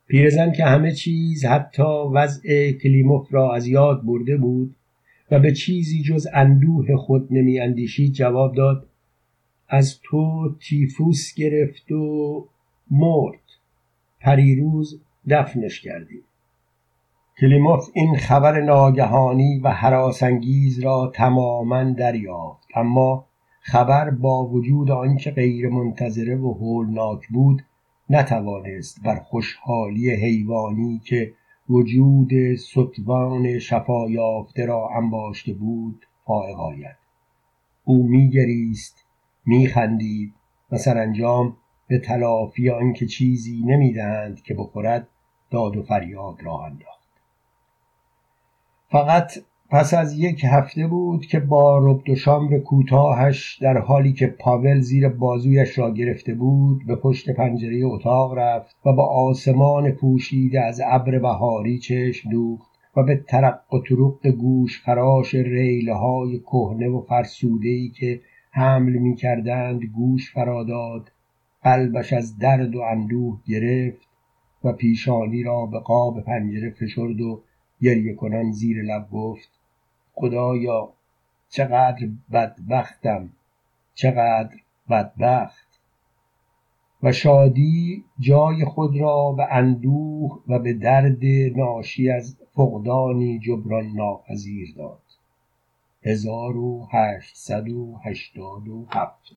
پیرزن 0.08 0.52
که 0.52 0.66
همه 0.66 0.92
چیز 0.92 1.46
حتی 1.46 1.84
وضع 2.14 2.72
کلیموف 2.72 3.34
را 3.34 3.56
از 3.56 3.68
یاد 3.68 4.06
برده 4.06 4.38
بود 4.38 4.76
و 5.32 5.40
به 5.40 5.52
چیزی 5.52 6.02
جز 6.02 6.28
اندوه 6.34 6.96
خود 6.96 7.28
نمی 7.32 7.60
اندیشید 7.60 8.14
جواب 8.14 8.56
داد 8.56 8.88
از 9.70 10.00
تو 10.04 10.56
تیفوس 10.60 11.34
گرفت 11.34 11.92
و 11.92 12.48
مرد. 12.92 13.40
پریروز 14.20 15.02
دفنش 15.30 15.82
کردیم. 15.82 16.24
کلیموف 17.42 17.90
این 17.94 18.18
خبر 18.18 18.62
ناگهانی 18.62 19.60
و 19.60 19.70
حراسانگیز 19.70 20.80
را 20.80 21.12
تماما 21.16 21.84
دریافت. 21.84 22.68
اما 22.76 23.26
خبر 23.62 24.10
با 24.10 24.46
وجود 24.46 24.92
آنکه 24.92 25.32
غیر 25.32 25.70
منتظره 25.70 26.36
و 26.36 26.54
هولناک 26.54 27.28
بود 27.28 27.64
نتوانست 28.10 29.04
بر 29.04 29.20
خوشحالی 29.20 30.12
حیوانی 30.12 31.02
که 31.06 31.34
وجود 31.70 32.56
ستوان 32.56 33.60
شفا 33.60 34.10
یافته 34.10 34.66
را 34.66 34.90
انباشته 34.96 35.54
بود 35.54 36.06
فائق 36.26 36.60
آید. 36.60 36.98
او 37.84 38.08
میگریست 38.08 39.03
میخندید 39.46 40.34
و 40.72 40.78
سرانجام 40.78 41.58
به 41.88 42.00
تلافی 42.00 42.70
آنکه 42.70 43.06
چیزی 43.06 43.64
نمی‌دهند 43.66 44.42
که 44.42 44.54
بخورد 44.54 45.08
داد 45.52 45.78
و 45.78 45.84
فریاد 45.84 46.44
راه 46.44 46.64
انداخت. 46.64 47.10
فقط 48.90 49.32
پس 49.70 49.94
از 49.94 50.20
یک 50.20 50.42
هفته 50.44 50.88
بود 50.88 51.26
که 51.26 51.40
با 51.40 51.78
ربد 51.78 52.10
و 52.10 52.16
شامر 52.16 52.60
کوتاهش 52.60 53.58
در 53.62 53.78
حالی 53.78 54.14
که 54.14 54.28
پاول 54.28 54.80
زیر 54.80 55.10
بازویش 55.10 55.80
را 55.80 55.92
گرفته 55.92 56.34
بود 56.34 56.88
به 56.88 56.96
پشت 56.96 57.30
پنجره 57.30 57.82
اتاق 57.86 58.34
رفت 58.38 58.76
و 58.86 58.94
با 58.94 59.06
آسمان 59.06 59.92
پوشیده 59.92 60.62
از 60.62 60.82
ابر 60.86 61.20
بهاری 61.20 61.80
چشم 61.80 62.30
دوخت 62.30 62.72
و 62.96 63.04
به 63.04 63.24
ترق 63.28 63.74
و 63.74 63.80
ترق 63.80 64.28
گوش 64.28 64.82
خراش 64.82 65.36
ریله 65.36 65.94
های 65.94 66.40
کهنه 66.40 66.90
و 66.90 67.02
فرسوده 67.02 67.88
که 67.88 68.22
حمل 68.56 68.92
می 68.92 69.16
کردند 69.16 69.84
گوش 69.84 70.34
فراداد 70.34 71.12
قلبش 71.64 72.14
از 72.14 72.38
درد 72.38 72.76
و 72.76 72.82
اندوه 72.82 73.40
گرفت 73.48 74.08
و 74.64 74.74
پیشانی 74.74 75.44
را 75.44 75.66
به 75.66 75.80
قاب 75.80 76.22
پنجره 76.22 76.70
فشرد 76.70 77.22
و 77.22 77.44
گریه 77.82 78.14
کنان 78.14 78.52
زیر 78.52 78.84
لب 78.84 79.10
گفت 79.12 79.50
خدایا 80.14 80.94
چقدر 81.50 82.08
بدبختم 82.32 83.30
چقدر 83.94 84.56
بدبخت. 84.90 85.68
و 87.04 87.12
شادی 87.12 88.04
جای 88.20 88.66
خود 88.66 88.98
را 88.98 89.32
به 89.32 89.48
اندوه 89.52 90.44
و 90.48 90.60
به 90.60 90.74
درد 90.74 91.26
ناشی 91.56 92.10
از 92.10 92.38
فقدانی 92.56 93.40
جبران 93.40 93.86
ناپذیر 93.86 94.74
داد. 94.78 95.03
1887 96.06 98.88